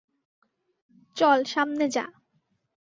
[1.17, 2.05] চল, সামনে যা!